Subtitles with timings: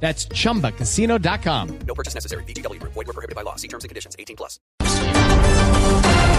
[0.00, 1.68] That's chumbacasino.com.
[1.86, 2.44] No purchase necessary.
[2.44, 2.80] BGW.
[2.82, 3.56] Void were prohibited by law.
[3.56, 4.14] See terms and conditions.
[4.18, 4.60] 18 plus.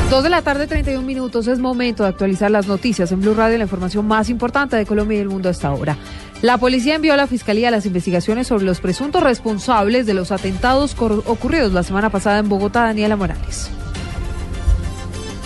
[0.09, 1.47] Dos de la tarde, 31 minutos.
[1.47, 5.15] Es momento de actualizar las noticias en Blue Radio, la información más importante de Colombia
[5.15, 5.97] y del mundo a esta hora.
[6.41, 10.95] La policía envió a la fiscalía las investigaciones sobre los presuntos responsables de los atentados
[10.97, 13.69] ocurridos la semana pasada en Bogotá, Daniela Morales.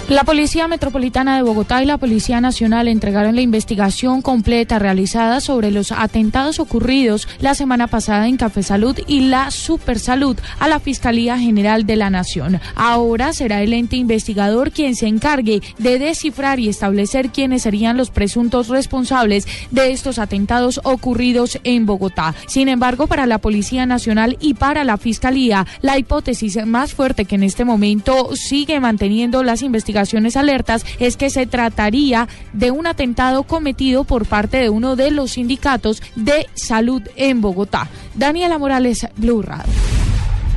[0.09, 5.71] La Policía Metropolitana de Bogotá y la Policía Nacional entregaron la investigación completa realizada sobre
[5.71, 11.39] los atentados ocurridos la semana pasada en Café Salud y la Supersalud a la Fiscalía
[11.39, 12.59] General de la Nación.
[12.75, 18.09] Ahora será el ente investigador quien se encargue de descifrar y establecer quiénes serían los
[18.09, 22.35] presuntos responsables de estos atentados ocurridos en Bogotá.
[22.47, 27.35] Sin embargo, para la Policía Nacional y para la Fiscalía, la hipótesis más fuerte que
[27.35, 30.00] en este momento sigue manteniendo las investigaciones
[30.35, 35.31] alertas es que se trataría de un atentado cometido por parte de uno de los
[35.31, 37.87] sindicatos de salud en Bogotá.
[38.15, 39.71] Daniela Morales, Blue Radio.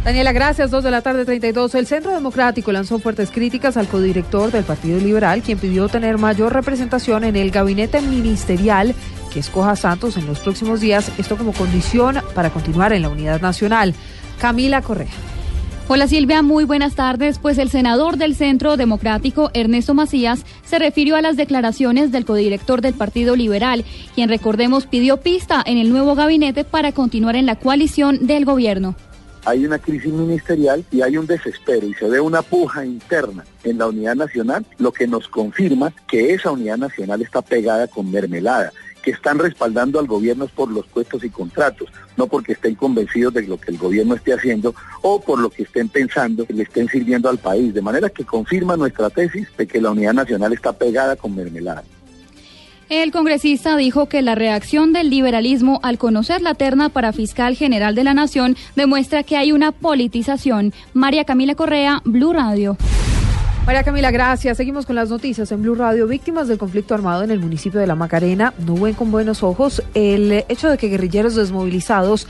[0.05, 0.71] Daniela, gracias.
[0.71, 1.75] Dos de la tarde, 32.
[1.75, 6.53] El Centro Democrático lanzó fuertes críticas al codirector del Partido Liberal, quien pidió tener mayor
[6.53, 8.95] representación en el gabinete ministerial
[9.33, 13.41] que escoja Santos en los próximos días, esto como condición para continuar en la unidad
[13.41, 13.95] nacional.
[14.39, 15.34] Camila Correa.
[15.87, 17.39] Hola Silvia, muy buenas tardes.
[17.39, 22.81] Pues el senador del Centro Democrático, Ernesto Macías, se refirió a las declaraciones del codirector
[22.81, 27.57] del Partido Liberal, quien recordemos pidió pista en el nuevo gabinete para continuar en la
[27.57, 28.95] coalición del gobierno.
[29.45, 33.77] hay una crisis ministerial y hay un desespero y se ve una puja interna en
[33.77, 38.73] la unidad nacional, lo que nos confirma que esa unidad nacional está pegada con mermelada,
[39.05, 43.35] que están respaldando al gobierno es por los puestos y contratos, no porque estén convencidos
[43.35, 46.63] de lo que el gobierno esté haciendo o por lo que estén pensando que le
[46.63, 50.55] estén sirviendo al país, de manera que confirma nuestra tesis de que la unidad nacional
[50.55, 51.85] está pegada con mermelada.
[52.89, 57.95] El congresista dijo que la reacción del liberalismo al conocer la terna para fiscal general
[57.95, 60.73] de la Nación demuestra que hay una politización.
[60.93, 62.77] María Camila Correa, Blue Radio.
[63.67, 64.59] María Camila, gracias.
[64.59, 66.07] Seguimos con las noticias en Blue Radio.
[66.07, 69.83] Víctimas del conflicto armado en el municipio de La Macarena no ven con buenos ojos
[69.95, 72.29] el hecho de que guerrilleros desmovilizados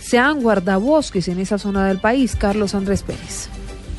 [0.00, 2.34] sean guardabosques en esa zona del país.
[2.34, 3.48] Carlos Andrés Pérez.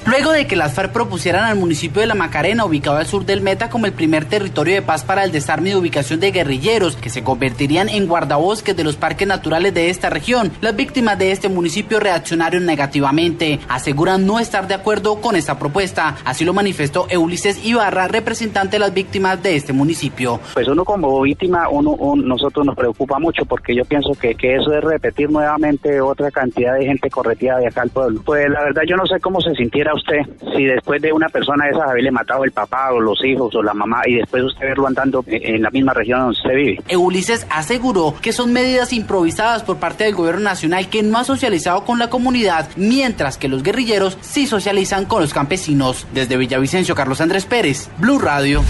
[0.06, 3.40] Luego de que las FARC propusieran al municipio de La Macarena, ubicado al sur del
[3.41, 7.09] Meta, como el primer territorio de paz para el desarme y ubicación de guerrilleros, que
[7.09, 11.47] se convertirían en guardabosques de los parques naturales de esta región, las víctimas de este
[11.47, 13.59] municipio reaccionaron negativamente.
[13.69, 16.18] Aseguran no estar de acuerdo con esta propuesta.
[16.25, 20.40] Así lo manifestó Ulises Ibarra, representante de las víctimas de este municipio.
[20.53, 24.56] Pues uno como víctima, uno, un- nosotros nos preocupa mucho porque yo pienso que, que
[24.58, 28.22] eso es repetir nuevamente otra cantidad de gente corretida de acá al pueblo.
[28.25, 30.22] Pues la verdad yo no sé cómo se sintiera usted
[30.56, 33.64] si después de una persona de esas haberle matado el papá o los hijos o
[33.64, 36.80] la mamá y después usted verlo andando en la misma región donde usted vive.
[36.96, 41.84] Ulises aseguró que son medidas improvisadas por parte del gobierno nacional que no ha socializado
[41.84, 46.08] con la comunidad, mientras que los guerrilleros sí socializan con los campesinos.
[46.14, 48.64] Desde Villavicencio, Carlos Andrés Pérez, Blue Radio.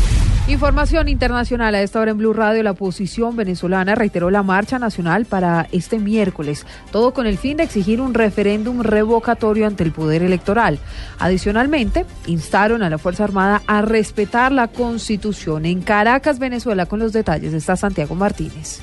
[0.46, 2.64] Información internacional a esta hora en Blue Radio.
[2.64, 7.64] La oposición venezolana reiteró la marcha nacional para este miércoles, todo con el fin de
[7.64, 10.80] exigir un referéndum revocatorio ante el poder electoral.
[11.18, 15.66] Adicionalmente, instaron a la Fuerza Armada a respetar la Constitución.
[15.66, 18.82] En Caracas, Venezuela, con los detalles está Santiago Martínez.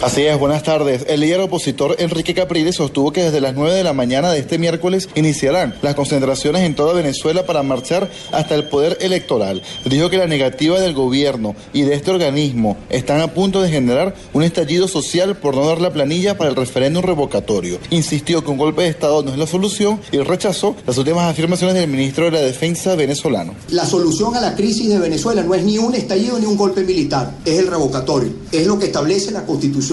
[0.00, 1.06] Así es, buenas tardes.
[1.08, 4.58] El líder opositor Enrique Capriles sostuvo que desde las 9 de la mañana de este
[4.58, 9.62] miércoles iniciarán las concentraciones en toda Venezuela para marchar hasta el poder electoral.
[9.84, 14.14] Dijo que la negativa del gobierno y de este organismo están a punto de generar
[14.32, 17.78] un estallido social por no dar la planilla para el referéndum revocatorio.
[17.90, 21.76] Insistió que un golpe de Estado no es la solución y rechazó las últimas afirmaciones
[21.76, 23.54] del ministro de la Defensa venezolano.
[23.70, 26.82] La solución a la crisis de Venezuela no es ni un estallido ni un golpe
[26.82, 29.83] militar, es el revocatorio, es lo que establece la Constitución.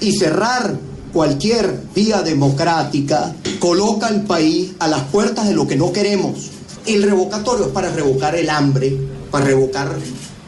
[0.00, 0.76] Y cerrar
[1.12, 6.50] cualquier vía democrática coloca al país a las puertas de lo que no queremos.
[6.86, 8.96] El revocatorio es para revocar el hambre,
[9.30, 9.94] para revocar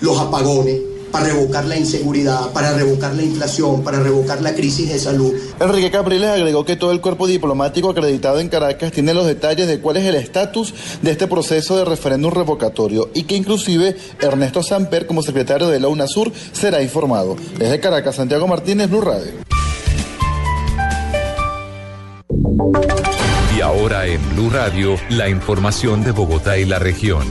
[0.01, 0.81] los apagones,
[1.11, 5.33] para revocar la inseguridad, para revocar la inflación, para revocar la crisis de salud.
[5.61, 9.81] Enrique Capriles agregó que todo el cuerpo diplomático acreditado en Caracas tiene los detalles de
[9.81, 15.07] cuál es el estatus de este proceso de referéndum revocatorio y que inclusive Ernesto Samper
[15.07, 17.37] como secretario de la UNASUR será informado.
[17.59, 19.47] Desde Caracas, Santiago Martínez, Blue Radio.
[23.67, 27.25] ahora en Blue Radio, la información de Bogotá y la región.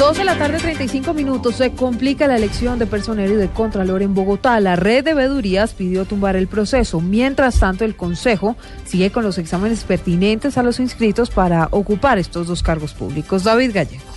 [0.00, 1.56] 2 de la tarde, 35 minutos.
[1.56, 4.58] Se complica la elección de personero y de contralor en Bogotá.
[4.58, 7.02] La red de vedurías pidió tumbar el proceso.
[7.02, 8.56] Mientras tanto, el Consejo
[8.86, 13.44] sigue con los exámenes pertinentes a los inscritos para ocupar estos dos cargos públicos.
[13.44, 14.09] David Gallego.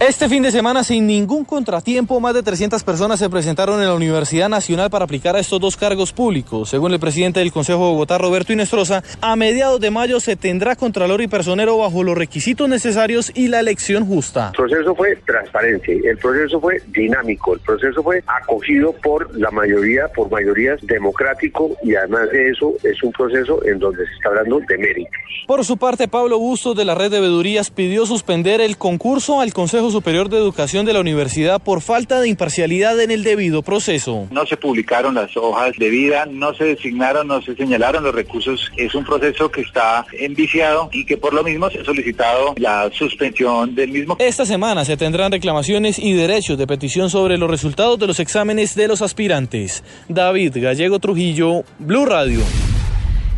[0.00, 3.94] Este fin de semana, sin ningún contratiempo, más de 300 personas se presentaron en la
[3.94, 6.70] Universidad Nacional para aplicar a estos dos cargos públicos.
[6.70, 10.74] Según el presidente del Consejo de Bogotá, Roberto Inestrosa, a mediados de mayo se tendrá
[10.74, 14.48] contralor y personero bajo los requisitos necesarios y la elección justa.
[14.48, 20.08] El proceso fue transparente, el proceso fue dinámico, el proceso fue acogido por la mayoría,
[20.08, 24.60] por mayorías democrático y además de eso es un proceso en donde se está hablando
[24.60, 25.12] de méritos.
[25.46, 29.52] Por su parte, Pablo Bustos de la red de vedurías pidió suspender el concurso al
[29.52, 34.28] Consejo Superior de Educación de la universidad por falta de imparcialidad en el debido proceso.
[34.30, 38.70] No se publicaron las hojas de vida, no se designaron, no se señalaron los recursos.
[38.76, 42.90] Es un proceso que está enviciado y que por lo mismo se ha solicitado la
[42.92, 44.16] suspensión del mismo.
[44.18, 48.74] Esta semana se tendrán reclamaciones y derechos de petición sobre los resultados de los exámenes
[48.74, 49.82] de los aspirantes.
[50.08, 52.40] David Gallego Trujillo, Blue Radio.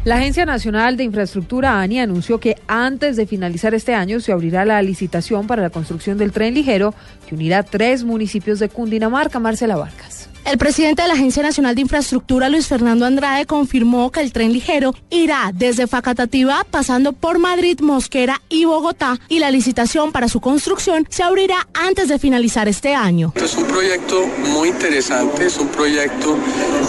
[0.05, 4.67] La Agencia Nacional de Infraestructura, ANI, anunció que antes de finalizar este año se abrirá
[4.67, 6.95] la licitación para la construcción del tren ligero
[7.27, 9.39] que unirá tres municipios de Cundinamarca.
[9.39, 10.29] Marcela Vargas.
[10.44, 14.52] El presidente de la Agencia Nacional de Infraestructura, Luis Fernando Andrade, confirmó que el tren
[14.52, 20.41] ligero irá desde Facatativá pasando por Madrid, Mosquera y Bogotá y la licitación para su
[20.41, 23.32] construcción se abrirá antes de finalizar este año.
[23.37, 26.37] Es un proyecto muy interesante, es un proyecto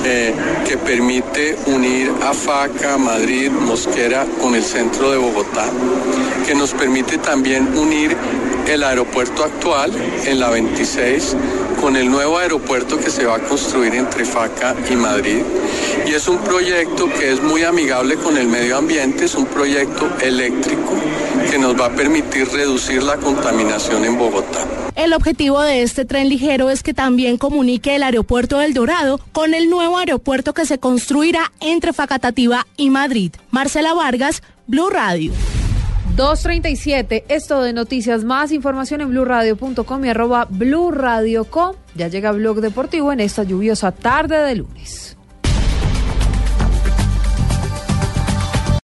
[0.04, 0.34] eh,
[0.68, 5.70] que permite unir a Faca, Madrid, Mosquera con el centro de Bogotá,
[6.46, 8.18] que nos permite también unir
[8.68, 9.94] el aeropuerto actual
[10.26, 11.38] en la 26
[11.86, 15.44] con el nuevo aeropuerto que se va a construir entre Faca y Madrid.
[16.08, 20.10] Y es un proyecto que es muy amigable con el medio ambiente, es un proyecto
[20.20, 20.96] eléctrico
[21.52, 24.66] que nos va a permitir reducir la contaminación en Bogotá.
[24.96, 29.54] El objetivo de este tren ligero es que también comunique el aeropuerto del Dorado con
[29.54, 33.32] el nuevo aeropuerto que se construirá entre Facatativa y Madrid.
[33.52, 35.34] Marcela Vargas, Blue Radio.
[36.16, 41.76] 237, esto de noticias, más información en blurradio.com y arroba blurradioco.
[41.94, 45.15] Ya llega Blog Deportivo en esta lluviosa tarde de lunes.